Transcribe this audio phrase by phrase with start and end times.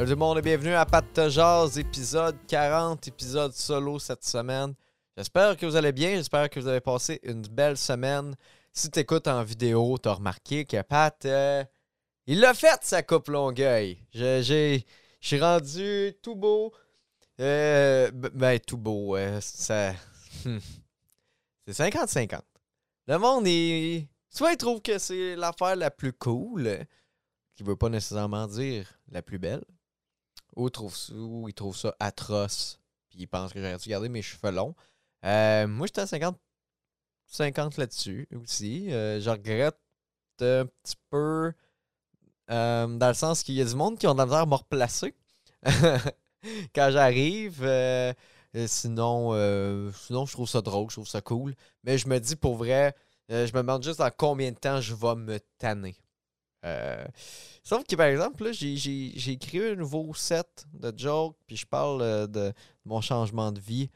[0.00, 4.72] Salut tout le monde et bienvenue à Pat Jazz, épisode 40, épisode solo cette semaine.
[5.14, 8.34] J'espère que vous allez bien, j'espère que vous avez passé une belle semaine.
[8.72, 11.62] Si tu écoutes en vidéo, tu as remarqué que Pat, euh,
[12.26, 13.98] il l'a fait sa coupe Longueuil.
[14.14, 14.80] Je
[15.20, 16.72] suis rendu tout beau.
[17.38, 19.18] Euh, ben, tout beau.
[19.18, 19.92] euh, ça...
[20.46, 20.60] hmm.
[21.68, 22.40] C'est 50-50.
[23.06, 24.08] Le monde, il...
[24.30, 26.82] soit il trouve que c'est l'affaire la plus cool, euh,
[27.54, 29.62] qui veut pas nécessairement dire la plus belle,
[30.56, 33.88] ou il trouve, ça- ou il trouve ça atroce, puis il pense que j'aurais dû
[33.88, 34.74] garder mes cheveux longs.
[35.24, 36.38] Euh, moi, j'étais à 50,
[37.26, 38.92] 50 là-dessus aussi.
[38.92, 39.78] Euh, je regrette
[40.40, 41.52] un petit peu,
[42.50, 44.46] euh, dans le sens qu'il y a du monde qui ont de la misère à
[44.46, 45.14] me replacer
[46.74, 47.60] quand j'arrive.
[48.66, 49.32] sinon,
[49.92, 51.54] sinon, je trouve ça drôle, je trouve ça cool.
[51.84, 52.94] Mais je me dis pour vrai,
[53.28, 55.96] je me demande juste dans combien de temps je vais me tanner.
[56.64, 57.04] Euh,
[57.62, 61.66] sauf que par exemple, là, j'ai, j'ai- écrit un nouveau set de jokes, puis je
[61.66, 62.52] parle euh, de
[62.84, 63.90] mon changement de vie,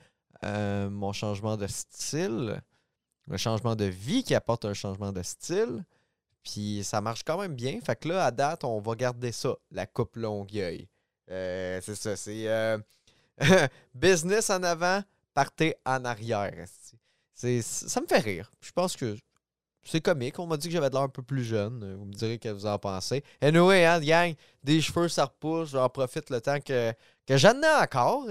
[0.44, 2.62] euh, mon changement de style,
[3.28, 5.84] le changement de vie qui apporte un changement de style.
[6.42, 7.80] Puis ça marche quand même bien.
[7.80, 10.88] Fait que là, à date, on va garder ça, la coupe Longueuil.
[11.28, 12.48] C'est ça, c'est
[13.94, 16.66] business en avant, partez en arrière.
[17.34, 18.52] ça me fait rire.
[18.60, 19.16] Je pense que
[19.84, 20.38] c'est comique.
[20.38, 21.82] On m'a dit que j'avais l'air un peu plus jeune.
[21.84, 23.22] Euh, Vous me direz que vous en pensez.
[23.40, 25.70] Anyway, hein, gang, des cheveux, ça repousse.
[25.70, 26.92] J'en profite le temps que,
[27.26, 28.26] que j'en ai encore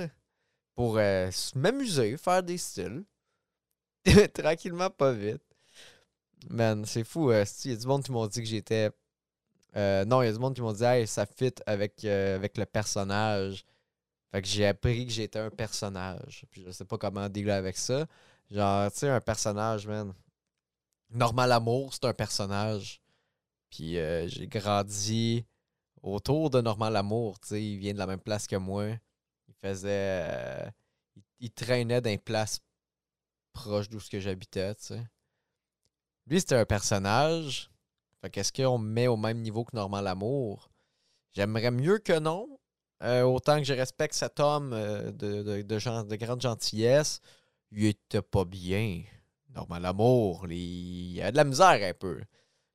[0.75, 3.03] pour euh, m'amuser, faire des styles.
[4.33, 5.41] Tranquillement, pas vite.
[6.49, 7.31] Man, c'est fou.
[7.31, 8.91] euh, Il y a du monde qui m'ont dit que j'étais.
[9.77, 12.35] euh, non, il y a du monde qui m'ont dit hey, ça fit avec, euh,
[12.37, 13.65] avec le personnage.
[14.31, 16.45] Fait que j'ai appris que j'étais un personnage.
[16.51, 18.07] Puis je sais pas comment dealer avec ça.
[18.51, 20.13] Genre, tu sais, un personnage, man.
[21.13, 23.01] Normal Amour, c'est un personnage.
[23.69, 25.45] Puis euh, j'ai grandi
[26.01, 27.37] autour de Normal Amour.
[27.51, 28.87] Il vient de la même place que moi.
[29.47, 30.27] Il faisait.
[30.29, 30.69] euh,
[31.39, 32.59] il, traînait dans des places
[33.53, 34.73] proches d'où ce que j'habitais.
[36.27, 37.69] Lui, c'était un personnage.
[38.21, 40.71] Fait qu'est-ce qu'on me met au même niveau que Normal Amour?
[41.33, 42.59] J'aimerais mieux que non.
[43.03, 47.19] Euh, autant que je respecte cet homme de, de grande gentillesse,
[47.71, 49.03] il était pas bien.
[49.53, 52.19] Normal Amour, les- il a de la misère un peu.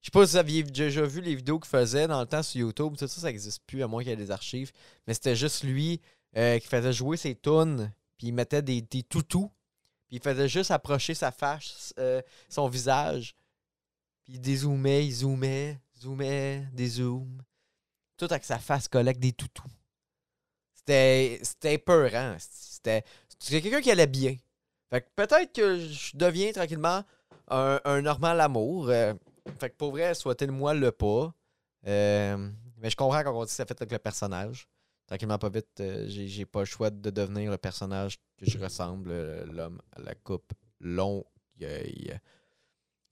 [0.00, 2.42] Je sais pas si vous aviez déjà vu les vidéos qu'il faisait dans le temps
[2.42, 2.96] sur YouTube.
[2.96, 4.70] Tout ça, ça n'existe plus, à moins qu'il y ait des archives.
[5.06, 6.00] Mais c'était juste lui
[6.36, 9.50] euh, qui faisait jouer ses tunes, puis il mettait des, des toutous,
[10.06, 13.34] puis il faisait juste approcher sa face, euh, son visage,
[14.24, 17.42] puis il dézoomait, il zoomait, zoomait, dézoom.
[18.16, 19.62] Tout avec sa face collée avec des toutous.
[20.74, 21.40] C'était.
[21.42, 23.04] C'était
[23.40, 24.36] c'était quelqu'un qui allait bien.
[24.90, 27.02] Fait que peut-être que je deviens tranquillement
[27.48, 28.88] un, normal amour.
[28.88, 29.14] euh,
[29.60, 31.32] fait que pour vrai, souhaitez-moi le pas.
[31.86, 34.68] Euh, mais je comprends quand on dit que ça fait avec le personnage.
[35.06, 39.10] Tranquillement, pas vite, euh, j'ai pas le choix de devenir le personnage que je ressemble,
[39.52, 42.18] l'homme à la coupe longueuil.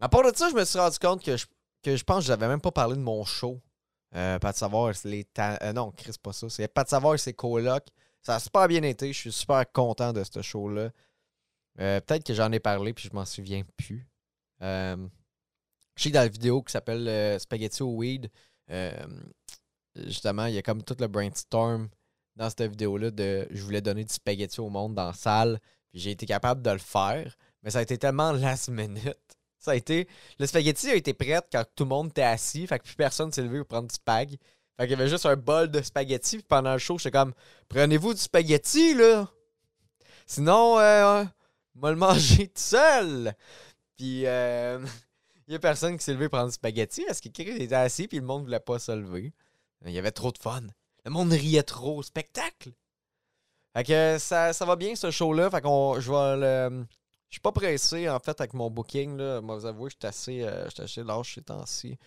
[0.00, 1.47] À part de ça, je me suis rendu compte que je,
[1.82, 3.60] que je pense j'avais même pas parlé de mon show.
[4.12, 6.48] Pas de savoir, les ta- euh, non, Chris, pas ça.
[6.48, 7.84] C'est pas de savoir, c'est coloc.
[8.22, 9.12] Ça a super bien été.
[9.12, 10.91] Je suis super content de ce show-là.
[11.81, 14.09] Euh, Peut-être que j'en ai parlé puis je m'en souviens plus.
[14.62, 14.97] Euh,
[15.97, 18.31] je sais que dans la vidéo qui s'appelle euh, Spaghetti au Weed,
[18.70, 19.06] euh,
[19.94, 21.88] justement, il y a comme tout le brainstorm
[22.37, 25.59] dans cette vidéo-là de je voulais donner du spaghetti au monde dans la salle.
[25.91, 27.37] Puis j'ai été capable de le faire.
[27.62, 29.19] Mais ça a été tellement last minute.
[29.58, 30.06] Ça a été.
[30.38, 32.66] Le spaghetti a été prêt quand tout le monde était assis.
[32.69, 34.37] Fait que plus personne s'est levé pour prendre du spag.
[34.76, 36.37] Fait qu'il y avait juste un bol de spaghetti.
[36.37, 37.32] Puis pendant le show, j'étais comme
[37.69, 39.28] Prenez-vous du spaghetti, là?
[40.26, 41.25] Sinon, euh,
[41.76, 43.34] moi le manger tout seul.
[43.97, 44.84] Puis euh,
[45.48, 48.09] il y a personne qui s'est levé prendre du spaghetti parce qu'il était assis.
[48.09, 49.32] Puis le monde voulait pas se lever.
[49.84, 50.62] Il y avait trop de fun.
[51.04, 52.72] Le monde riait trop au spectacle.
[53.76, 55.50] Fait que ça, ça va bien ce show-là.
[55.50, 56.87] Fait qu'on je vais le.
[57.28, 59.16] Je suis pas pressé en fait avec mon booking.
[59.16, 59.41] Là.
[59.41, 61.98] Moi, vous avouez, je suis assez, euh, assez lâche ces temps-ci.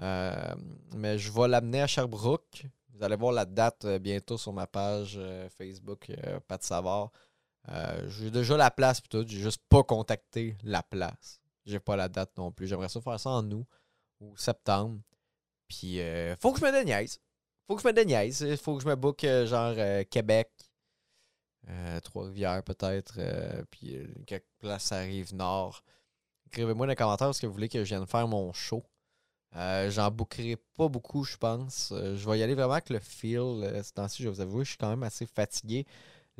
[0.00, 0.54] Euh,
[0.94, 2.64] mais je vais l'amener à Sherbrooke.
[3.00, 7.10] Vous allez voir la date euh, bientôt sur ma page euh, Facebook, euh, Pat Savard.
[7.68, 9.24] Euh, j'ai déjà la place pis tout.
[9.26, 11.40] J'ai juste pas contacté la place.
[11.66, 12.66] J'ai pas la date non plus.
[12.66, 13.66] J'aimerais ça faire ça en août
[14.20, 15.00] ou septembre.
[15.68, 17.20] Puis euh, faut que je me déniaise.
[17.66, 18.56] Faut que je me déniaise.
[18.56, 19.74] Faut que je me book euh, genre
[20.10, 20.50] Québec,
[22.02, 23.20] Trois-Rivières peut-être,
[23.70, 23.96] puis
[24.26, 25.84] quelques places à Rive-Nord.
[26.46, 28.82] Écrivez-moi dans les commentaires ce que vous voulez que je vienne faire mon show.
[29.52, 31.92] J'en bookerai pas beaucoup, je pense.
[31.92, 33.62] Je vais y aller vraiment avec le feel.
[33.62, 35.86] Euh, ce je vous avouer, je suis quand même assez fatigué.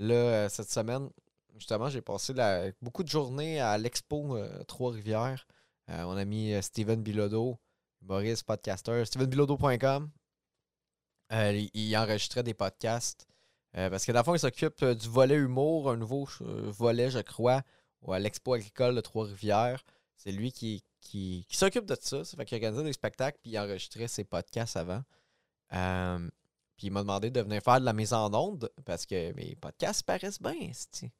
[0.00, 1.10] Là, euh, cette semaine,
[1.56, 2.32] justement, j'ai passé
[2.80, 5.46] beaucoup de journées à l'expo euh, Trois-Rivières.
[5.90, 7.58] Euh, mon ami euh, Steven Bilodeau,
[8.00, 10.10] humoriste, podcaster, stevenbilodeau.com.
[11.32, 13.28] Il, enregistrait des podcasts.
[13.74, 17.62] parce que dans le fond, il s'occupe du volet humour, un nouveau volet, je crois,
[18.08, 19.84] à l'Expo agricole de Trois-Rivières.
[20.16, 22.24] C'est lui qui, qui, s'occupe de ça.
[22.24, 25.04] Ça fait qu'il organisait des spectacles puis il enregistrait ses podcasts avant.
[26.80, 29.54] Puis il m'a demandé de venir faire de la mise en onde parce que mes
[29.54, 30.70] podcasts paraissent bien.
[30.72, 31.10] C'est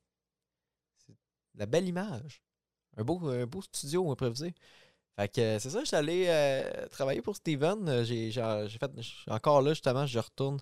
[1.55, 2.41] la belle image.
[2.97, 4.55] Un beau, un beau studio improvisé.
[5.17, 7.87] Fait que c'est ça, je suis allé euh, travailler pour Steven.
[7.91, 8.91] Euh, j'ai fait
[9.29, 10.61] encore là, justement, je retourne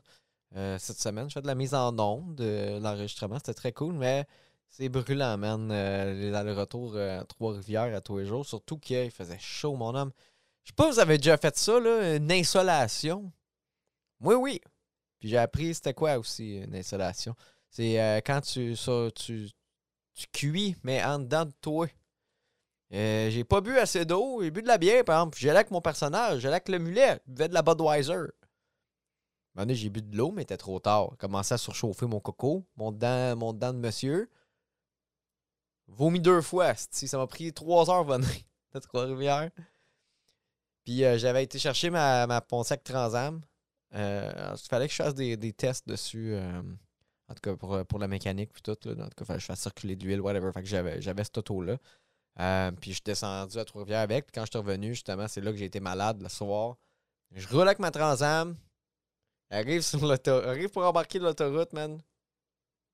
[0.56, 1.30] euh, cette semaine.
[1.30, 3.36] Je fais de la mise en onde, de l'enregistrement.
[3.36, 4.26] C'était très cool, mais
[4.68, 5.68] c'est brûlant, man.
[5.68, 8.44] les allers-retours à Trois-Rivières à tous les jours.
[8.44, 10.10] Surtout qu'il faisait chaud, mon homme.
[10.64, 13.30] Je sais pas, vous avez déjà fait ça, là, une insolation.
[14.20, 14.60] Oui, oui.
[15.18, 17.34] Puis j'ai appris c'était quoi aussi une insolation?
[17.70, 18.74] C'est quand tu,
[19.14, 19.48] tu,
[20.32, 21.86] cuis, mais en dedans de toi.
[22.94, 25.38] Euh, j'ai pas bu assez d'eau, j'ai bu de la bière, par exemple.
[25.38, 28.14] J'allais avec mon personnage, j'allais avec le mulet, je buvais de la Budweiser.
[29.56, 31.10] Un moment j'ai bu de l'eau, mais c'était trop tard.
[31.18, 34.30] Commencé à surchauffer mon coco, mon dent, mon de monsieur.
[35.88, 38.28] Vomi deux fois, ça m'a pris trois heures venir
[38.74, 39.50] de Trois-Rivières.
[40.84, 43.42] Puis euh, j'avais été chercher ma, ma Pontiac Transam.
[43.94, 46.36] Euh, il fallait que je fasse des, tests dessus.
[46.36, 48.76] en tout cas, pour, pour la mécanique, puis tout.
[48.84, 49.04] Là.
[49.04, 50.52] En tout cas, je fasse circuler de l'huile, whatever.
[50.52, 51.78] Fait que j'avais, j'avais cette auto-là.
[52.40, 54.26] Euh, puis je suis descendu à Trois-Rivières avec.
[54.26, 56.76] Puis quand je suis revenu, justement, c'est là que j'ai été malade le soir.
[57.32, 58.56] Je roule avec ma Transam.
[59.50, 62.00] Arrive, sur arrive pour embarquer de l'autoroute, man.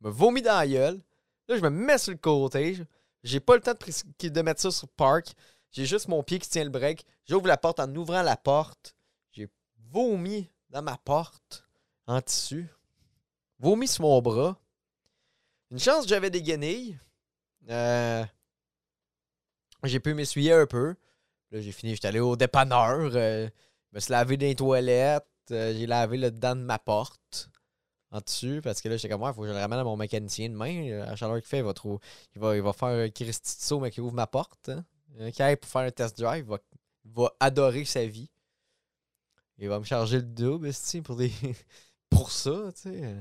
[0.00, 1.00] Me vomis dans la gueule.
[1.49, 2.79] Là, je me mets sur le côté.
[3.23, 5.32] J'ai pas le temps de, de mettre ça sur park.
[5.73, 7.05] J'ai juste mon pied qui tient le break.
[7.26, 8.94] J'ouvre la porte en ouvrant la porte.
[9.32, 9.49] J'ai
[9.91, 11.67] vomi dans ma porte
[12.07, 12.69] en tissu.
[13.59, 14.59] Vomi sur mon bras.
[15.71, 16.99] Une chance j'avais des guenilles.
[17.71, 18.25] Euh,
[19.85, 20.95] j'ai pu m'essuyer un peu.
[21.51, 23.11] Là, j'ai fini, j'étais allé au dépanneur.
[23.15, 23.49] Euh,
[23.91, 25.27] je me suis lavé dans les toilettes.
[25.51, 27.51] Euh, j'ai lavé le dedans de ma porte
[28.11, 29.85] en dessus parce que là, j'étais comme moi, il faut que je le ramène à
[29.85, 31.03] mon mécanicien demain.
[31.03, 32.01] À la chaleur qu'il fait, il va, trop,
[32.35, 33.09] il va, il va faire
[33.81, 34.69] mais qui ouvre ma porte.
[34.69, 34.85] Hein.
[35.37, 36.59] Quand pour faire un test drive, il va,
[37.05, 38.31] va adorer sa vie.
[39.59, 40.71] Il va me charger le double,
[41.05, 41.33] pour, des...
[42.11, 43.17] pour ça, tu sais.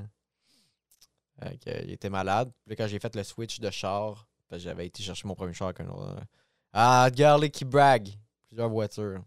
[1.86, 2.52] il était malade.
[2.66, 5.80] Puis quand j'ai fait le switch de char, j'avais été chercher mon premier char avec
[5.82, 6.24] un autre.
[6.74, 8.10] Ah, regardez qui brague.
[8.48, 9.24] Plusieurs voitures.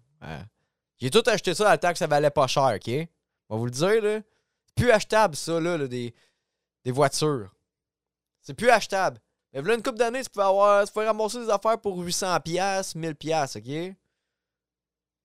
[0.98, 3.08] J'ai tout acheté ça à la que ça valait pas cher, OK?
[3.48, 4.20] On va vous le dire, là.
[4.66, 6.12] C'est plus achetable, ça, là, des,
[6.86, 7.54] voitures.
[8.40, 9.20] C'est plus achetable.
[9.52, 10.84] Mais là, une couple d'années, tu peux avoir.
[10.86, 13.96] Tu peux ramasser des affaires pour 800$, 1000$, OK?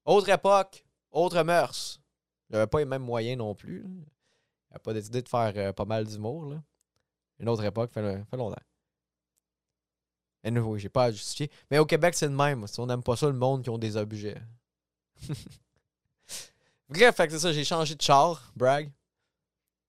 [0.05, 1.99] Autre époque, autre mœurs.
[2.49, 3.85] J'avais pas les mêmes moyens non plus.
[4.69, 6.55] J'avais pas décidé de faire euh, pas mal d'humour.
[7.39, 8.61] Une autre époque, fait, fait longtemps.
[10.43, 11.51] Et nouveau, j'ai pas à justifier.
[11.69, 12.65] Mais au Québec, c'est le même.
[12.67, 14.41] Si on n'aime pas ça, le monde qui ont des objets.
[16.89, 18.91] Bref, c'est ça, j'ai changé de char, brag.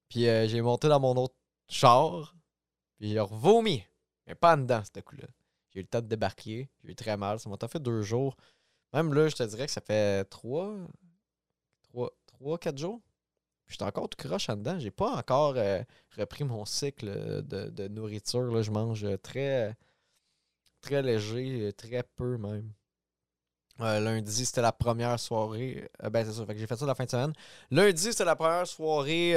[0.08, 1.34] Puis euh, j'ai monté dans mon autre
[1.68, 2.36] char.
[2.98, 3.82] Puis j'ai vomi.
[4.26, 5.26] Mais pas en dedans, ce coup-là.
[5.70, 6.68] J'ai eu le temps de débarquer.
[6.84, 7.40] J'ai eu très mal.
[7.40, 8.36] Ça m'a fait deux jours.
[8.92, 10.76] Même là, je te dirais que ça fait trois,
[12.42, 13.00] trois, trois quatre jours.
[13.66, 14.78] Puis j'étais encore tout croche en dedans.
[14.78, 15.82] J'ai pas encore euh,
[16.18, 17.06] repris mon cycle
[17.42, 18.52] de, de nourriture.
[18.52, 18.62] Là.
[18.62, 19.76] Je mange très
[20.82, 22.70] très léger, euh, très peu même.
[23.80, 25.88] Euh, lundi, c'était la première soirée.
[26.04, 27.32] Euh, ben, c'est ça, fait que j'ai fait ça la fin de semaine.
[27.70, 29.32] Lundi, c'était la première soirée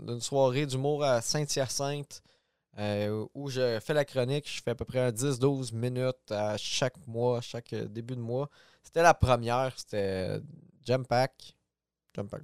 [0.00, 2.22] d'une soirée d'humour à Saint-Hyacinthe
[3.34, 4.48] où je fais la chronique.
[4.48, 8.48] Je fais à peu près 10-12 minutes à chaque mois, chaque début de mois.
[8.82, 10.40] C'était la première, c'était
[10.84, 11.55] Jump Pack.
[12.24, 12.42] Pack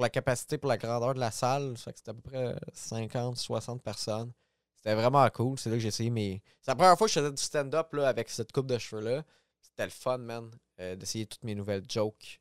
[0.00, 4.32] pour la capacité, pour la grandeur de la salle, c'était à peu près 50-60 personnes.
[4.76, 5.58] C'était vraiment cool.
[5.58, 6.42] C'est là que j'ai essayé mes.
[6.62, 9.24] C'est la première fois que je faisais du stand-up avec cette coupe de cheveux-là.
[9.60, 10.50] C'était le fun, man,
[10.80, 12.40] euh, d'essayer toutes mes nouvelles jokes.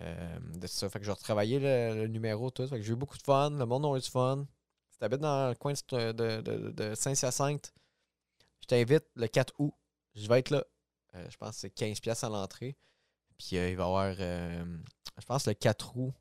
[0.00, 0.88] Euh, de ça.
[0.90, 2.66] Fait que j'ai retravaillé le, numéro, tout.
[2.66, 3.50] Fait que j'ai eu beaucoup de fun.
[3.50, 4.46] Le monde a eu du fun.
[4.90, 6.12] Si t'habites dans le coin de,
[6.70, 7.72] de, Saint-Hyacinthe,
[8.60, 9.72] je t'invite le 4 août.
[10.14, 10.64] Je vais être là.
[11.14, 12.76] Euh, je pense que c'est 15$ à l'entrée.
[13.38, 16.12] Puis il va y avoir, je pense, le 4 août,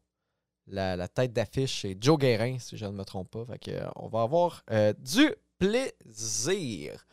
[0.71, 3.45] la, tête d'affiche, c'est Joe Guérin, si je ne me trompe pas.
[3.45, 7.05] Fait euh, on va avoir euh, du plaisir.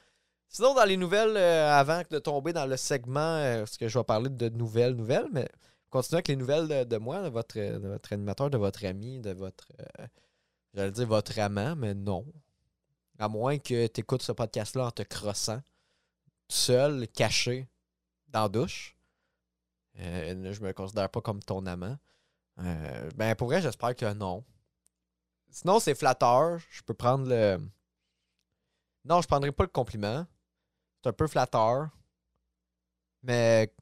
[0.48, 4.04] Sinon, dans les nouvelles, euh, avant de tomber dans le segment, parce que je vais
[4.04, 5.48] parler de nouvelles nouvelles, mais
[5.90, 9.68] continuez avec les nouvelles de, moi, de votre, votre, animateur, de votre ami, de votre.
[10.74, 12.24] J'allais dire votre amant, mais non.
[13.18, 15.60] À moins que tu écoutes ce podcast-là en te crossant,
[16.48, 17.68] seul, caché,
[18.28, 18.97] dans la douche.
[19.98, 21.96] Je me considère pas comme ton amant.
[22.60, 24.44] Euh, ben, pour vrai, j'espère que non.
[25.50, 26.58] Sinon, c'est flatteur.
[26.70, 27.58] Je peux prendre le.
[29.04, 30.26] Non, je prendrai pas le compliment.
[31.02, 31.88] C'est un peu flatteur.
[33.22, 33.72] Mais.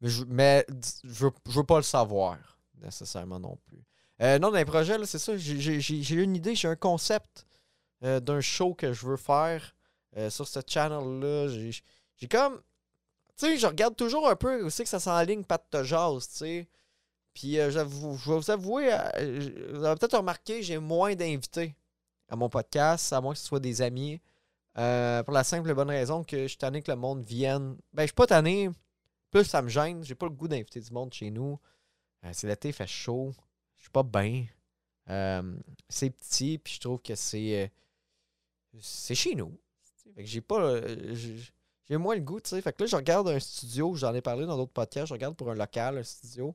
[0.00, 0.66] Mais je, mais
[1.04, 2.36] je, veux, pas le savoir,
[2.74, 3.82] nécessairement non plus.
[4.20, 5.36] Euh, non, dans les projets, c'est ça.
[5.38, 7.46] J'ai- une idée, j'ai un concept
[8.02, 9.74] euh, d'un show que je veux faire
[10.18, 11.48] euh, sur ce channel-là.
[11.48, 12.60] J'ai comme.
[13.36, 16.36] Tu sais, je regarde toujours un peu aussi que ça s'enligne pas de jazz, tu
[16.36, 16.68] sais.
[17.34, 21.76] Puis euh, je vais vous avouer, euh, vous avez peut-être remarqué, j'ai moins d'invités
[22.30, 24.22] à mon podcast, à moins que ce soit des amis.
[24.78, 27.76] Euh, pour la simple et bonne raison que je suis tanné que le monde vienne.
[27.92, 28.70] Ben, je suis pas tanné.
[29.30, 30.02] Plus ça me gêne.
[30.02, 31.58] J'ai pas le goût d'inviter du monde chez nous.
[32.32, 33.34] C'est l'été, il fait chaud.
[33.76, 34.46] Je suis pas bien.
[35.88, 37.70] C'est petit, puis je trouve que c'est.
[38.80, 39.52] c'est chez nous.
[40.14, 40.80] Fait que j'ai pas.
[41.88, 42.60] J'ai- moins le goût, tu sais.
[42.62, 45.36] Fait que là, je regarde un studio, j'en ai parlé dans d'autres podcasts, je regarde
[45.36, 46.54] pour un local, un studio.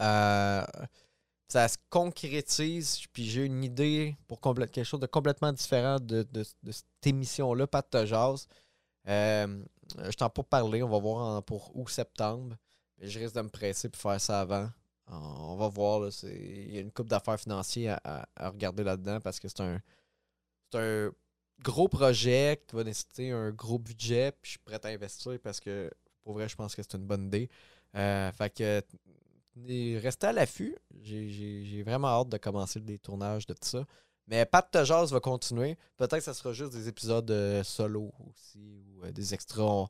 [0.00, 0.64] Euh,
[1.48, 6.44] ça se concrétise, puis j'ai une idée pour quelque chose de complètement différent de, de-
[6.70, 8.46] cette émission-là, pas de jazz.
[9.08, 9.64] Euh,
[9.98, 12.56] je t'en pas parler, on va voir pour août-septembre.
[12.98, 14.70] Mais je risque de me presser pour faire ça avant.
[15.08, 19.40] On va voir, il y a une coupe d'affaires financières à, à- regarder là-dedans parce
[19.40, 19.80] que c'est un,
[20.70, 21.10] c'est un
[21.62, 25.60] gros projet qui va nécessiter un gros budget, puis je suis prêt à investir parce
[25.60, 25.90] que
[26.22, 27.48] pour vrai, je pense que c'est une bonne idée.
[27.96, 28.82] Euh, fait que
[29.98, 30.76] restez à l'affût.
[31.02, 33.84] J'ai- vraiment hâte de commencer les tournages de tout ça.
[34.26, 35.76] Mais Pat de Jazz va continuer.
[35.96, 39.88] Peut-être que ça sera juste des épisodes euh, solo aussi ou euh, des extras.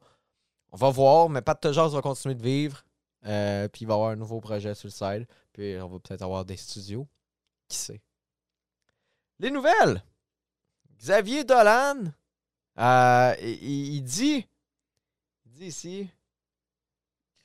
[0.73, 2.83] On, va voir, mais Pat de Jazz va continuer de vivre.
[3.23, 5.27] Puis il va avoir un nouveau projet sur le side.
[5.53, 7.07] Puis on va peut-être avoir des studios.
[7.69, 8.01] Qui sait?
[9.39, 10.03] Les nouvelles!
[11.01, 12.13] Xavier Dolan,
[12.79, 14.47] euh, il, dit,
[15.47, 16.11] il dit ici,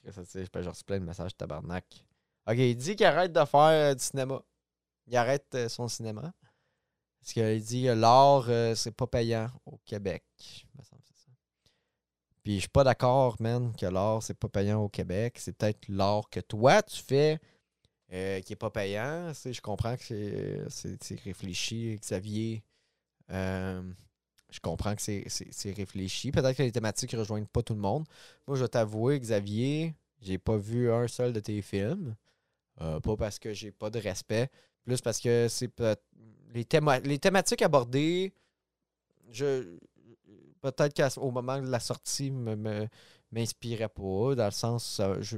[0.04, 1.86] je reçois plein de messages tabarnak.
[2.48, 4.42] Ok, il dit qu'il arrête de faire euh, du cinéma.
[5.08, 6.34] Il arrête euh, son cinéma.
[7.22, 8.46] Parce qu'il dit que l'art,
[8.76, 10.24] c'est pas payant au Québec.
[12.44, 15.38] Puis je suis pas d'accord, man, que l'art, c'est pas payant au Québec.
[15.40, 17.40] C'est peut-être l'art que toi, tu fais
[18.10, 19.32] qui est pas payant.
[19.34, 22.64] Je comprends que c'est réfléchi, Xavier.
[23.32, 23.82] Euh,
[24.50, 26.32] je comprends que c'est- réfléchi.
[26.32, 28.06] Peut-être que les thématiques ne rejoignent pas tout le monde.
[28.48, 32.16] Moi, je vais t'avouer, Xavier, j'ai pas vu un seul de tes films.
[32.82, 34.50] Euh, pas parce que j'ai pas de respect,
[34.84, 35.70] plus parce que c'est
[36.54, 38.34] les, théma- les thématiques abordées,
[39.32, 39.78] je
[40.62, 42.88] peut-être qu'au moment de la sortie me,
[43.32, 45.38] m'inspirait pas, dans le sens ça, je,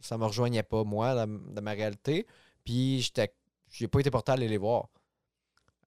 [0.00, 2.26] ça me rejoignait pas moi dans, dans ma réalité.
[2.64, 3.32] Puis j'étais
[3.70, 4.88] j'ai pas été porté à aller les voir.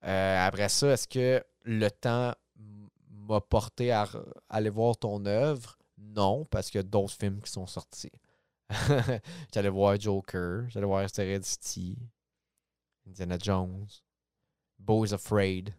[0.04, 2.34] Euh, après ça, est-ce que le temps
[3.10, 4.08] m'a porté à,
[4.50, 5.78] aller voir ton œuvre?
[5.98, 8.12] Non, parce qu'il y a d'autres films qui sont sortis.
[9.54, 11.98] J'allais voir Joker, j'allais voir Heredity,
[13.08, 13.88] Indiana Jones,
[14.80, 15.74] Boys Afraid.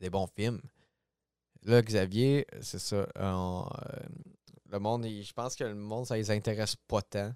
[0.00, 0.60] Des bons films.
[1.62, 3.06] Là, Xavier, c'est ça.
[3.18, 3.62] euh,
[4.70, 7.32] le monde, je pense que le monde, ça les intéresse pas tant.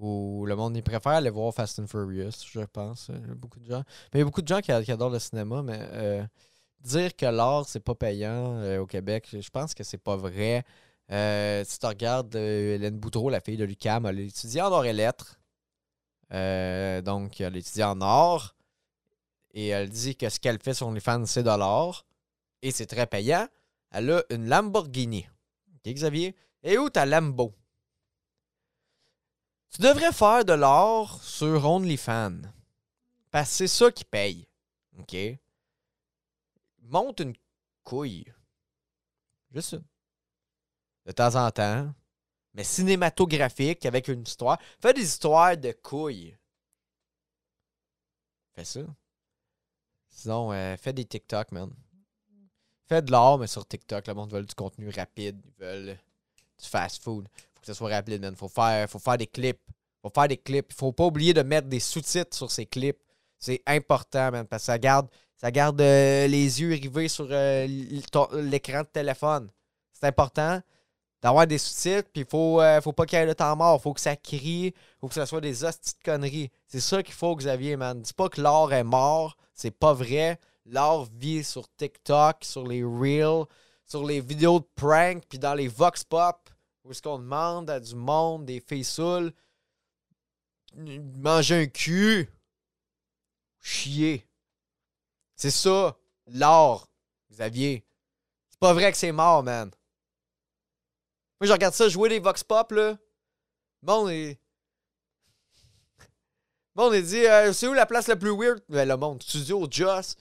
[0.00, 3.10] Ou le monde, il préfère aller voir Fast and Furious, je pense.
[3.10, 3.82] euh, Beaucoup de gens.
[4.12, 6.24] Mais il y a beaucoup de gens qui, adorent le cinéma, mais euh,
[6.80, 10.64] dire que l'art, c'est pas payant euh, au Québec, je pense que c'est pas vrai.
[11.12, 14.86] Euh, si tu regardes Hélène Boudreau, la fille de Lucam, elle a étudié en or
[14.86, 15.38] et lettres.
[16.30, 18.54] Donc, elle étudie en or.
[19.52, 22.06] Et elle dit que ce qu'elle fait sur OnlyFans, c'est de l'or.
[22.62, 23.48] Et c'est très payant.
[23.90, 25.26] Elle a une Lamborghini.
[25.74, 26.34] OK, Xavier?
[26.62, 27.52] Et où ta Lambo?
[29.70, 32.42] Tu devrais faire de l'or sur OnlyFans.
[33.30, 34.48] Parce que c'est ça qui paye.
[34.98, 35.16] OK?
[36.82, 37.36] Monte une
[37.84, 38.32] couille.
[39.52, 39.84] Juste une.
[41.06, 41.94] De temps en temps.
[42.54, 44.58] Mais cinématographique avec une histoire.
[44.80, 46.36] Fais des histoires de couilles.
[48.52, 48.80] Fais ça.
[50.08, 51.72] Sinon, euh, fais des TikTok, man.
[52.88, 54.08] Fais de l'art, mais sur TikTok.
[54.08, 55.40] Le monde veut du contenu rapide.
[55.44, 55.98] Ils veulent
[56.58, 57.28] du fast food.
[57.60, 58.34] Que ça soit rapide, man.
[58.36, 59.60] Faut faire, faut faire des clips.
[60.02, 60.72] Faut faire des clips.
[60.72, 62.98] Faut pas oublier de mettre des sous-titres sur ces clips.
[63.38, 67.66] C'est important, man, parce que ça garde, ça garde euh, les yeux rivés sur euh,
[68.34, 69.50] l'écran de téléphone.
[69.92, 70.60] C'est important
[71.22, 73.80] d'avoir des sous-titres, puis faut, euh, faut pas qu'il y ait le temps mort.
[73.80, 74.74] Faut que ça crie.
[75.00, 76.50] Faut que ça soit des hosties de conneries.
[76.66, 78.00] C'est ça qu'il faut, Xavier, man.
[78.00, 79.36] Dis pas que l'art est mort.
[79.54, 80.38] C'est pas vrai.
[80.66, 83.44] L'art vit sur TikTok, sur les Reels,
[83.86, 86.48] sur les vidéos de prank, puis dans les Vox Pop,
[86.84, 89.32] où est-ce qu'on demande à du monde, des filles saoules,
[90.76, 92.28] manger un cul,
[93.60, 94.26] chier.
[95.36, 95.96] C'est ça,
[96.26, 96.88] l'art,
[97.30, 97.84] Xavier.
[98.48, 99.70] C'est pas vrai que c'est mort, man.
[101.40, 102.98] Moi, je regarde ça jouer des Vox Pop, là.
[103.82, 104.38] Bon, et.
[106.74, 108.62] Bon, on est dit, euh, c'est où la place la plus weird?
[108.68, 110.16] Ben, le monde, studio, Joss.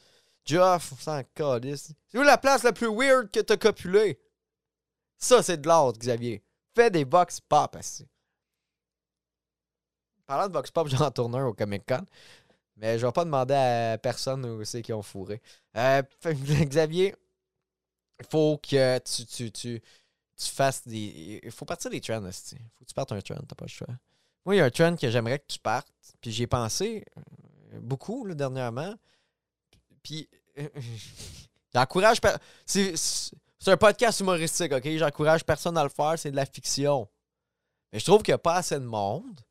[0.45, 1.21] Joff, on s'en.
[1.35, 4.19] C'est où la place la plus weird que t'as copulé?
[5.17, 6.41] Ça, c'est de l'art, Xavier.
[6.75, 8.07] Fais des Vox Pop, assis.
[10.25, 12.05] parlant de Vox Pop, j'en tourne un au Comic Con.
[12.77, 15.41] Mais je vais pas demander à personne où c'est qui ont fourré.
[15.75, 17.13] Euh, Xavier,
[18.19, 19.81] il faut que tu, tu, tu,
[20.37, 21.41] fasses des.
[21.43, 22.55] Il faut partir des trends, esti.
[22.77, 23.87] faut que tu partes un trend, t'as pas le choix.
[24.45, 25.91] Moi, il y a un trend que j'aimerais que tu partes.
[26.21, 28.93] Puis j'y ai pensé euh, beaucoup là, dernièrement.
[30.01, 30.29] Puis
[31.73, 32.21] j'encourage.
[32.21, 32.95] per- C'est
[33.59, 34.87] c'est un podcast humoristique, ok?
[34.97, 37.09] J'encourage personne à le faire, c'est de la fiction.
[37.91, 39.41] Mais je trouve qu'il n'y a pas assez de monde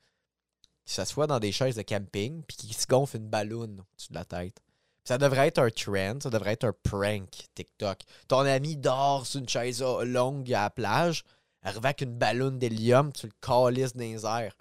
[0.84, 4.14] qui s'assoit dans des chaises de camping puis qui se gonfle une balloune au-dessus de
[4.14, 4.58] la tête.
[5.04, 8.00] Ça devrait être un trend, ça devrait être un prank TikTok.
[8.28, 11.24] Ton ami dort sur une chaise longue à la plage,
[11.62, 14.56] arrive avec une balloune d'hélium, tu le calisses dans les airs.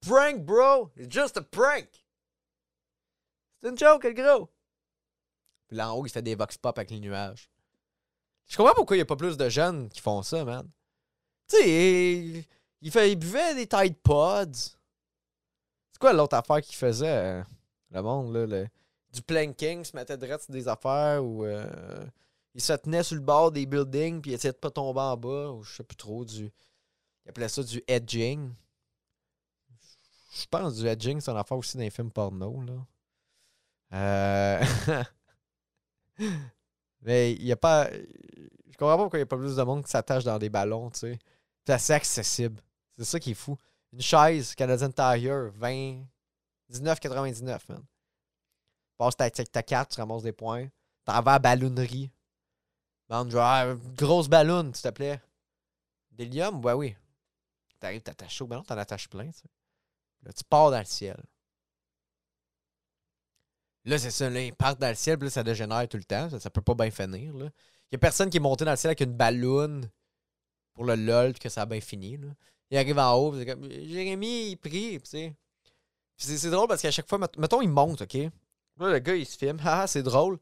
[0.00, 0.90] Prank, bro!
[0.96, 1.88] It's just a prank!
[3.62, 4.48] C'est une joke, le gros!
[5.68, 7.50] Puis là en haut, il fait des vox pop avec les nuages.
[8.46, 10.68] Je comprends pourquoi il n'y a pas plus de jeunes qui font ça, man.
[11.48, 12.44] Tu sais, il,
[12.80, 14.52] il buvait des Tide Pods.
[15.92, 17.42] C'est quoi l'autre affaire qu'il faisait, euh,
[17.90, 18.46] le monde, là?
[18.46, 18.68] le-
[19.12, 22.06] du planking, se mettait direct sur des affaires ou euh,
[22.54, 25.16] il se tenait sur le bord des buildings puis il essayait de pas tomber en
[25.16, 26.52] bas ou je sais plus trop du.
[27.24, 28.52] Il appelait ça du edging.
[30.34, 32.74] Je pense du edging, c'est une affaire aussi dans les films porno, là.
[33.94, 35.02] Euh...
[37.02, 37.90] Mais il y a pas.
[37.90, 40.48] Je comprends pas pourquoi il n'y a pas plus de monde qui s'attache dans des
[40.48, 41.18] ballons, tu sais.
[41.64, 42.60] C'est assez accessible.
[42.96, 43.56] C'est ça qui est fou.
[43.92, 46.04] Une chaise Canadian Tire, 20.
[46.70, 47.84] 19,99, man.
[48.96, 50.68] Passe ta, ta, carte, tu ramasses des points.
[51.04, 52.10] T'en vas à ballonnerie.
[53.08, 55.20] Genre, ah, grosse ballonne, s'il te plaît.
[56.10, 56.64] D'hélium?
[56.64, 56.96] Ouais, oui.
[57.78, 59.48] T'arrives, t'attaches au ballon, t'en attaches plein, tu sais.
[60.22, 61.22] Là, tu pars dans le ciel.
[63.86, 66.04] Là, c'est ça, là, ils partent dans le ciel, puis là, ça dégénère tout le
[66.04, 66.28] temps.
[66.28, 67.32] Ça, ça peut pas bien finir.
[67.34, 67.50] Il
[67.92, 69.88] y a personne qui est monté dans le ciel avec une balloune
[70.74, 72.28] pour le lol, puis que ça a bien fini, là.
[72.70, 75.36] Il arrive en haut, c'est comme, Jérémy, il prie, tu sais.
[76.16, 78.14] C'est drôle parce qu'à chaque fois, met- mettons, il monte, OK?
[78.14, 79.58] Là, le gars, il se filme.
[79.64, 80.38] Ah, c'est drôle.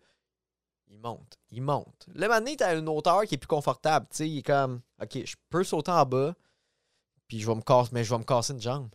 [0.89, 1.39] Il monte.
[1.51, 2.07] Il monte.
[2.15, 4.07] Là, maintenant, t'as une hauteur qui est plus confortable.
[4.11, 6.35] Tu sais, il est comme, OK, je peux sauter en bas,
[7.29, 8.89] puis je vais me casser, mais je vais me casser une jambe.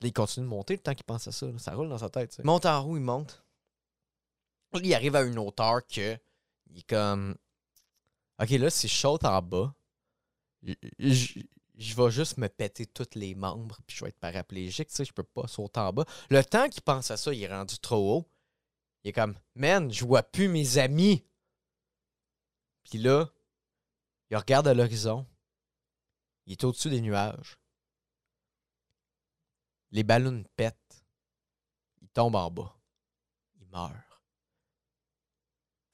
[0.00, 1.46] Là, il continue de monter le temps qu'il pense à ça.
[1.58, 2.42] Ça roule dans sa tête, tu sais.
[2.42, 3.44] Il monte en roue, il monte.
[4.74, 6.18] Il arrive à une hauteur que,
[6.70, 7.36] il est comme,
[8.40, 9.74] OK, là, si je saute en bas,
[10.62, 15.04] je vais juste me péter tous les membres, puis je vais être paraplégique, tu sais,
[15.04, 16.04] je peux pas sauter en bas.
[16.30, 18.30] Le temps qu'il pense à ça, il est rendu trop haut.
[19.04, 21.24] Il est comme, man, je vois plus mes amis.
[22.84, 23.26] Puis là,
[24.30, 25.26] il regarde à l'horizon.
[26.46, 27.58] Il est au-dessus des nuages.
[29.92, 31.04] Les ballons pètent.
[32.02, 32.76] Il tombe en bas.
[33.60, 33.94] Il meurt.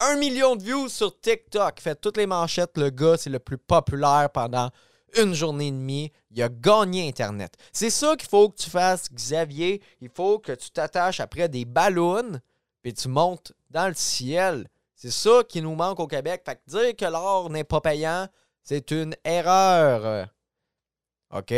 [0.05, 1.79] Un million de views sur TikTok.
[1.79, 2.77] Fait toutes les manchettes.
[2.77, 4.69] Le gars, c'est le plus populaire pendant
[5.17, 6.11] une journée et demie.
[6.31, 7.55] Il a gagné Internet.
[7.71, 9.81] C'est ça qu'il faut que tu fasses, Xavier.
[10.01, 12.39] Il faut que tu t'attaches après des ballons
[12.83, 14.67] puis tu montes dans le ciel.
[14.93, 16.43] C'est ça qui nous manque au Québec.
[16.45, 18.27] Fait que dire que l'or n'est pas payant,
[18.61, 20.27] c'est une erreur.
[21.31, 21.49] OK?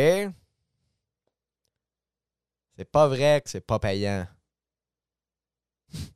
[2.78, 4.28] C'est pas vrai que c'est pas payant.
[5.94, 6.08] Il y a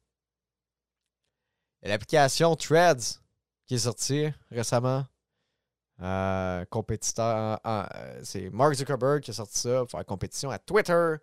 [1.84, 3.20] L'application Threads
[3.66, 5.06] qui est sortie récemment.
[6.02, 7.60] Euh, compétiteur.
[7.66, 11.16] euh, c'est Mark Zuckerberg qui a sorti ça pour faire compétition à Twitter.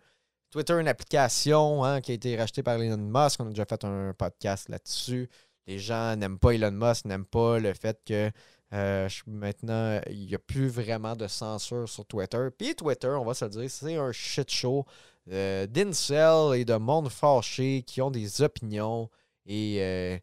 [0.51, 3.41] Twitter, une application hein, qui a été rachetée par Elon Musk.
[3.41, 5.29] On a déjà fait un podcast là-dessus.
[5.65, 8.31] Les gens n'aiment pas Elon Musk, n'aiment pas le fait que
[8.73, 12.47] euh, maintenant, il n'y a plus vraiment de censure sur Twitter.
[12.57, 14.85] Puis Twitter, on va se le dire, c'est un shit show
[15.31, 19.09] euh, d'incel et de monde fâché qui ont des opinions
[19.45, 20.21] et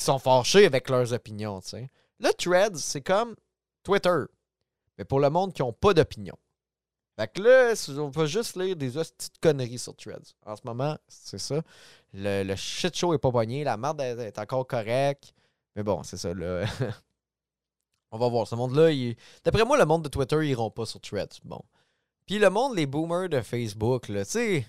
[0.00, 1.60] qui sont fâchés avec leurs opinions.
[1.60, 1.90] tu sais.
[2.20, 3.36] Le Threads, c'est comme
[3.82, 4.24] Twitter,
[4.96, 6.36] mais pour le monde qui n'a pas d'opinion.
[7.18, 10.34] Fait que là, on peut juste lire des petites conneries sur Threads.
[10.46, 11.60] En ce moment, c'est ça.
[12.14, 13.62] Le, shit show est pas pogné.
[13.62, 15.34] La merde est, encore correcte.
[15.76, 16.32] Mais bon, c'est ça.
[16.32, 16.64] Là.
[18.10, 18.48] on va voir.
[18.48, 18.90] Ce monde-là,
[19.44, 21.40] d'après moi, le monde de Twitter, ils iront pas sur Threads.
[21.44, 21.60] Bon.
[22.24, 24.66] Puis le monde, les boomers de Facebook, là, tu sais,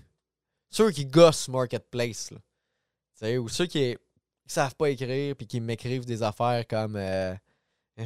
[0.70, 2.38] ceux qui gossent Marketplace, là.
[3.18, 3.96] Tu sais, ou ceux qui
[4.52, 6.96] savent pas écrire puis qui m'écrivent des affaires comme.
[6.96, 7.34] euh,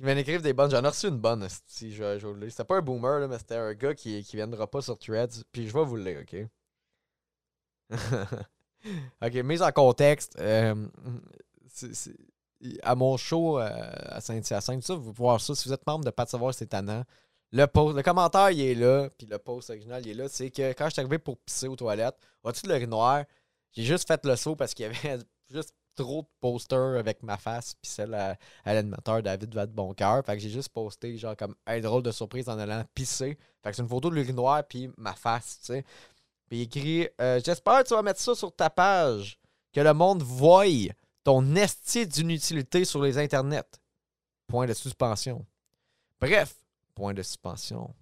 [0.00, 0.70] Ils m'écrivent des bonnes.
[0.70, 2.48] J'en ai reçu une bonne, si je, je.
[2.48, 5.44] C'était pas un boomer, là, mais c'était un gars qui, qui viendra pas sur Threads.
[5.52, 6.46] Puis je vais vous le lire, ok?
[9.22, 10.38] ok, mise en contexte.
[10.40, 10.74] euh,
[12.82, 13.68] à mon show euh,
[14.08, 15.54] à Saint-Hyacinthe, vous pouvez voir ça.
[15.54, 17.04] Si vous êtes membre de Pas de savoir, c'est tannant.
[17.52, 19.10] Le, post, le commentaire, il est là.
[19.18, 20.28] Puis le post original, il est là.
[20.28, 23.24] C'est que quand je suis arrivé pour pisser aux toilettes, au-dessus de l'urinoir,
[23.72, 27.36] j'ai juste fait le saut parce qu'il y avait juste trop de posters avec ma
[27.36, 30.24] face puis celle à, l'animateur David Vadeboncoeur.
[30.24, 33.38] Fait que j'ai juste posté genre comme un drôle de surprise en allant pisser.
[33.62, 35.84] Fait que c'est une photo de l'urinoir puis ma face, tu sais.
[36.48, 39.38] Puis il écrit euh, J'espère que tu vas mettre ça sur ta page,
[39.72, 40.64] que le monde voie
[41.22, 43.78] ton esti d'inutilité sur les internets.
[44.46, 45.46] Point de suspension.
[46.20, 46.54] Bref,
[46.94, 47.94] point de suspension.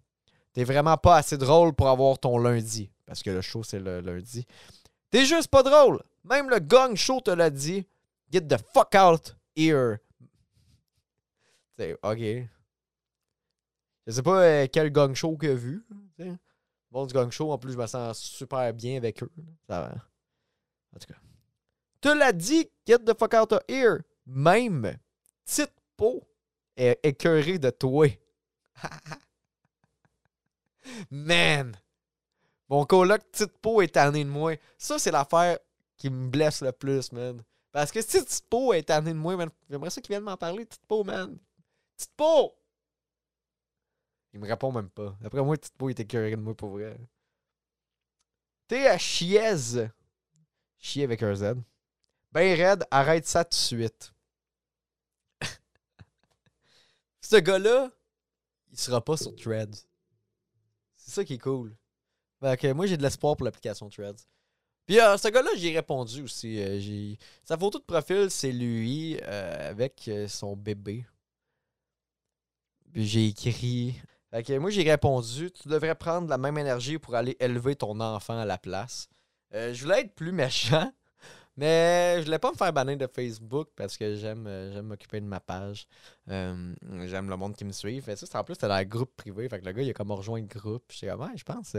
[0.52, 2.90] T'es vraiment pas assez drôle pour avoir ton lundi.
[3.06, 4.46] Parce que le show, c'est le lundi.
[5.10, 6.02] T'es juste pas drôle.
[6.24, 7.86] Même le gang show te l'a dit.
[8.30, 9.98] Get the fuck out here.
[11.76, 12.48] C'est OK.
[14.06, 15.84] Je sais pas euh, quel gang show a vu.
[16.14, 16.32] t'sais.
[16.90, 19.30] Bon, du gang show, en plus, je me sens super bien avec eux.
[19.68, 19.94] Ça va.
[20.94, 21.18] En tout cas.
[22.00, 23.98] Te l'a dit, get the fuck out of here.
[24.26, 24.96] Même
[25.44, 26.22] petite peau
[26.76, 28.08] est écœurée de toi.
[31.10, 31.76] Man!
[32.68, 34.54] Mon coloc petite peau est tanné de moi.
[34.76, 35.58] Ça, c'est l'affaire
[35.96, 37.42] qui me blesse le plus, man.
[37.72, 40.36] Parce que si petite peau est tanné de moi, man, j'aimerais ça qu'il vienne m'en
[40.36, 41.38] parler, petite peau, man.
[41.96, 42.54] Petite peau!
[44.32, 45.16] Il me répond même pas.
[45.24, 46.98] Après moi, petite peau, il était écœuré de moi pour vrai.
[48.68, 49.88] T'es à chiaise.
[50.78, 51.54] Chier avec un Z.
[52.30, 54.12] Ben raide, arrête ça tout de suite.
[57.22, 57.90] Ce gars-là,
[58.70, 59.86] il sera pas sur Threads.
[60.94, 61.74] C'est ça qui est cool.
[62.40, 64.26] Fait que moi, j'ai de l'espoir pour l'application Threads.
[64.86, 66.58] Puis euh, ce gars-là, j'ai répondu aussi.
[66.60, 67.14] euh.
[67.44, 71.06] Sa photo de profil, c'est lui euh, avec son bébé.
[72.92, 73.94] Puis j'ai écrit.
[74.30, 77.98] Fait que moi, j'ai répondu Tu devrais prendre la même énergie pour aller élever ton
[78.00, 79.08] enfant à la place.
[79.52, 80.92] Je voulais être plus méchant,
[81.56, 85.26] mais je voulais pas me faire bannir de Facebook parce que j'aime j'aime m'occuper de
[85.26, 85.86] ma page.
[86.28, 86.76] J'aime
[87.30, 88.00] le monde qui me suit.
[88.02, 89.48] Fait ça, c'est- en plus, c'était dans un groupe privé.
[89.48, 90.84] Fait que le gars, il a comme rejoint le groupe.
[90.92, 91.76] J'étais comme, ouais, je pense,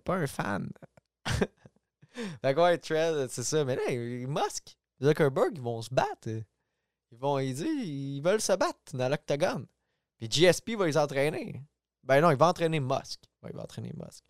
[0.00, 0.70] pas un fan.
[1.26, 3.64] fait que ouais, c'est ça.
[3.64, 3.82] Mais là,
[4.26, 6.28] Musk, Zuckerberg, ils vont se battre.
[7.10, 9.66] Ils vont, ils disent, ils veulent se battre dans l'octogone.
[10.18, 11.62] Puis GSP va les entraîner.
[12.04, 13.20] Ben non, il va entraîner Musk.
[13.42, 14.24] Ouais, il va entraîner Musk.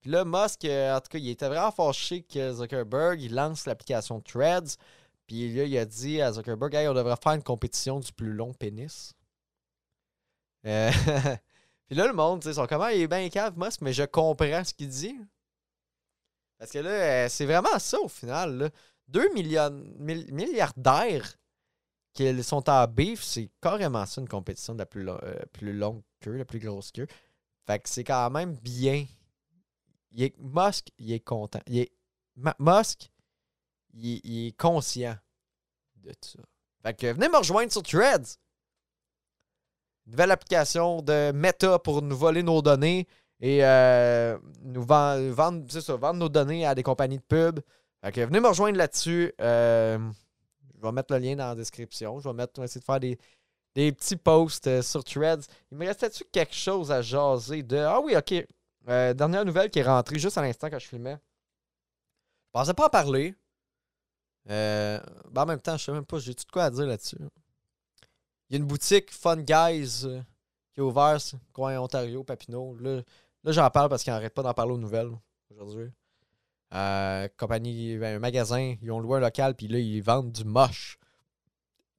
[0.00, 3.66] Puis là, Musk, euh, en tout cas, il était vraiment fâché que Zuckerberg, il lance
[3.66, 4.76] l'application Threads.
[5.26, 8.32] Puis là, il a dit à Zuckerberg, hey, on devrait faire une compétition du plus
[8.32, 9.14] long pénis.
[10.66, 10.90] Euh,
[11.92, 14.04] Puis là, le monde, tu sais, sont comment, il est bien cave, Musk, mais je
[14.04, 15.14] comprends ce qu'il dit.
[16.56, 18.56] Parce que là, euh, c'est vraiment ça au final.
[18.56, 18.70] Là.
[19.08, 21.34] Deux million- mil- milliardaires
[22.14, 26.02] qui sont en beef, c'est carrément ça une compétition de la plus, euh, plus longue
[26.20, 27.06] queue, la plus grosse queue.
[27.66, 29.04] Fait que c'est quand même bien.
[30.12, 31.60] Il est, Musk, il est content.
[31.66, 31.92] Il est,
[32.58, 33.10] Musk,
[33.92, 35.18] il est conscient
[35.96, 36.38] de ça.
[36.82, 38.38] Fait que venez me rejoindre sur Threads.
[40.06, 43.06] Nouvelle application de Meta pour nous voler nos données
[43.40, 47.60] et euh, nous ven- vendre, ça, vendre nos données à des compagnies de pub.
[48.02, 49.32] Venez me rejoindre là-dessus.
[49.40, 49.98] Euh,
[50.76, 52.18] je vais mettre le lien dans la description.
[52.18, 53.16] Je vais mettre, essayer de faire des,
[53.92, 55.46] petits posts euh, sur Threads.
[55.70, 57.76] Il me restait-tu quelque chose à jaser de.
[57.76, 58.46] Ah oui, ok.
[58.86, 61.16] Dernière nouvelle qui est rentrée juste à l'instant quand je filmais.
[62.46, 63.34] Je pensais pas en parler.
[64.44, 65.00] Ben
[65.36, 67.16] en même temps, je sais même pas, j'ai tout de quoi à dire là-dessus?
[68.52, 70.20] Il y a une boutique Fun Guys euh,
[70.74, 72.76] qui est ouverte, coin Ontario, Papineau.
[72.80, 73.00] Là,
[73.44, 75.10] là j'en parle parce qu'ils n'arrêtent pas d'en parler aux nouvelles
[75.48, 75.90] aujourd'hui.
[76.74, 80.44] Euh, compagnie, ben, un magasin, ils ont loué un local, puis là, ils vendent du
[80.44, 80.98] moche,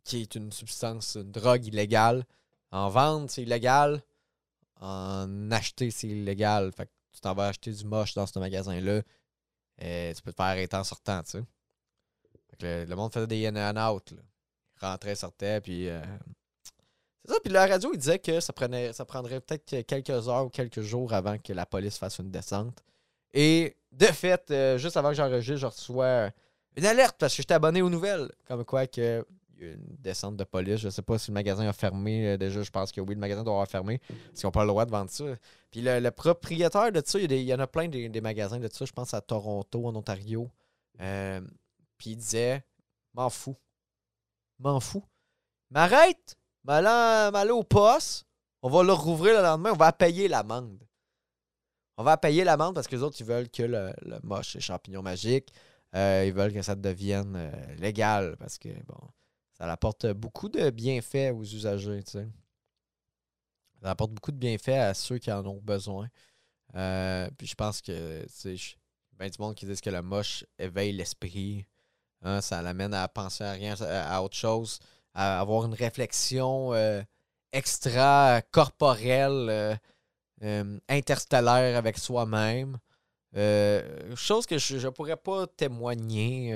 [0.04, 2.24] qui est une substance, une drogue illégale.
[2.70, 4.04] En vendre, c'est illégal.
[4.80, 6.72] En acheter, c'est illégal.
[6.72, 9.02] Fait que tu t'en vas acheter du moche dans ce magasin-là.
[9.82, 11.44] euh, tu peux te faire arrêter en sortant, tu sais.
[12.62, 14.12] Le, monde faisait des in and out.
[14.12, 14.22] Là.
[14.80, 15.90] Ils rentraient, sortaient, puis.
[15.90, 16.00] euh,
[17.26, 17.40] C'est ça.
[17.44, 20.82] Puis la radio, il disait que ça, prenait, ça prendrait peut-être quelques heures ou quelques
[20.82, 22.84] jours avant que la police fasse une descente.
[23.34, 26.30] Et de fait, euh, juste avant que j'enregistre, je reçois
[26.76, 28.30] une alerte parce que j'étais abonné aux nouvelles.
[28.48, 29.26] Comme quoi que
[29.60, 30.78] une descente de police.
[30.78, 32.28] Je sais pas si le magasin a fermé.
[32.28, 34.00] euh, déjà, je pense que oui, le magasin doit avoir fermé.
[34.00, 35.26] Parce qu'ils n'ont pas le droit de vendre ça.
[35.72, 38.60] Puis le, propriétaire de ça, il y, il y en a plein des, des magasins
[38.60, 38.86] de ça.
[38.86, 40.50] Je pense à Toronto, en Ontario.
[41.02, 41.42] Euh,
[41.98, 42.64] puis il disait
[43.14, 43.58] M'en fous.
[44.60, 45.04] M'en fous.
[45.70, 46.38] M'arrête.
[46.64, 48.26] M'aller m'aller au poste.
[48.62, 49.72] On va le rouvrir le lendemain.
[49.74, 50.80] On va payer l'amende.
[51.98, 55.02] On va payer l'amende parce que les autres, ils veulent que le, moche et champignon
[55.02, 55.54] magique,
[55.96, 58.98] euh, ils veulent que ça devienne euh, légal parce que, bon,
[59.58, 62.02] ça apporte beaucoup de bienfaits aux usagers.
[62.06, 62.24] Ça
[63.84, 66.08] apporte beaucoup de bienfaits à ceux qui en ont besoin.
[66.76, 68.76] Euh, puis je pense que, tu sais,
[69.14, 71.68] ben du monde qui disent que le moche éveille l'esprit.
[72.24, 74.80] Hein, ça l'amène à penser à rien, à autre chose,
[75.14, 77.02] à avoir une réflexion euh,
[77.52, 79.76] extra-corporelle, euh,
[80.44, 82.78] euh, interstellaire avec soi-même.
[84.16, 86.54] Chose que je ne pourrais pas témoigner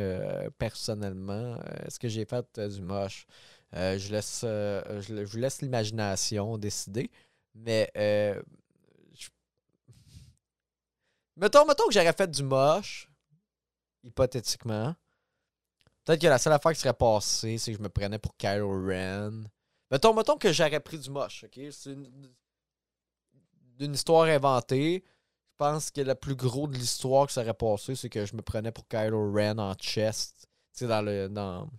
[0.59, 1.57] personnellement.
[1.85, 3.25] Est-ce que j'ai fait du moche?
[3.73, 7.09] je, laisse, je, laisse l'imagination décider.
[7.55, 7.89] Mais
[11.35, 13.09] mettons, mettons que j'aurais fait du moche,
[14.03, 14.95] hypothétiquement.
[16.07, 18.87] Peut-être que la seule affaire qui serait passée, c'est que je me prenais pour Kylo
[18.87, 19.43] Ren.
[19.91, 21.59] Mettons, mettons que j'aurais pris du moche, ok?
[21.69, 25.03] C'est une, histoire inventée.
[25.03, 28.41] Je pense que le plus gros de l'histoire qui serait passé, c'est que je me
[28.41, 30.47] prenais pour Kylo Ren en chest.
[30.71, 31.27] Tu sais, dans le.
[31.27, 31.69] Dans,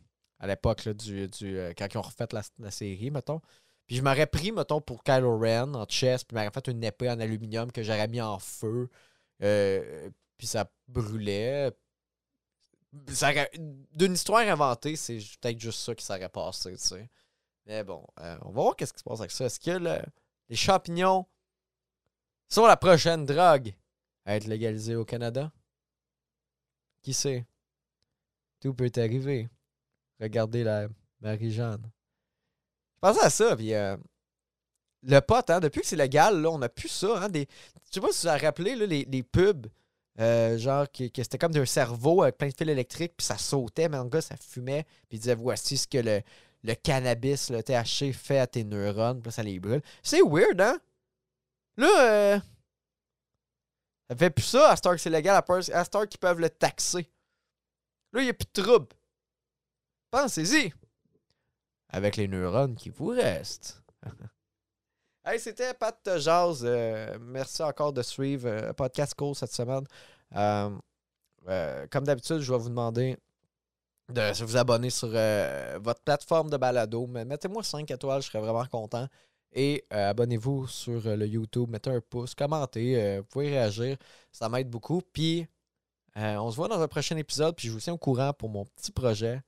[0.41, 3.41] à l'époque du, du euh, quand ils ont refait la, série, mettons.
[3.87, 7.09] Puis je m'aurais pris, mettons, pour Kylo Ren en chest, puis m'aurais fait une épée
[7.09, 8.91] en aluminium que j'aurais mis en feu.
[9.43, 11.73] Euh, puis ça brûlait.
[12.93, 17.11] D'une histoire inventée, c'est peut-être juste ça qui serait passé, tu sais.
[17.67, 19.45] Mais bon, euh, on va voir qu'est-ce qui se passe avec ça.
[19.45, 20.03] Est-ce que
[20.49, 21.27] les champignons
[22.49, 23.75] sont la prochaine drogue
[24.25, 25.53] à être légalisée au Canada?
[27.03, 27.47] Qui sait?
[28.61, 29.49] Tout peut arriver.
[30.19, 30.89] Regardez la
[31.21, 31.91] Marie-Jeanne.
[32.95, 33.97] Je pensais à ça, puis euh,
[35.03, 37.23] le pote, hein, depuis que c'est légal, là, on a plus ça.
[37.23, 37.47] Hein, des,
[37.85, 39.69] je sais pas si vous avez rappelé les pubs,
[40.21, 43.89] euh, genre que, c'était comme d'un cerveau avec plein de fils électriques, puis ça sautait,
[43.89, 46.23] mais en gars, ça fumait, puis il disait voici ce que le,
[46.65, 49.83] le cannabis, le THC fait à tes neurones, puis ça les brûle.
[50.03, 50.79] C'est weird, hein?
[51.77, 52.41] Là, euh,
[54.11, 55.41] ça fait plus ça à Star que c'est légal,
[55.73, 57.09] à Star qu'ils peuvent le taxer.
[58.13, 58.89] Là, il n'y a plus de trouble.
[60.11, 60.73] Pensez-y.
[61.91, 63.83] Avec les neurones qui vous restent.
[65.29, 66.63] hey, c'était Pat Jazz.
[66.65, 69.87] Euh, merci encore de suivre euh, Podcast Cool cette semaine.
[70.33, 73.17] comme d'habitude, je vais vous demander
[74.09, 77.07] de vous abonner sur euh, votre plateforme de balado.
[77.07, 79.07] Mettez-moi 5 étoiles, je serais vraiment content.
[79.53, 83.97] Et euh, abonnez-vous sur euh, le YouTube, mettez un pouce, commentez, vous pouvais réagir,
[84.33, 85.03] ça m'aide beaucoup.
[85.13, 85.47] Puis
[86.17, 88.65] on se voit dans un prochain épisode, puis je vous tiens au courant pour mon
[88.65, 89.41] petit projet.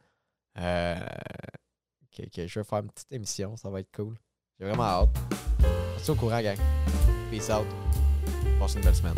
[0.54, 4.16] Que, je vais faire une petite émission, ça va être cool.
[4.60, 5.08] J'ai vraiment hâte.
[5.94, 6.58] Restez au courant, gang.
[7.30, 7.64] Peace out.
[8.58, 9.14] Passez une belle semaine.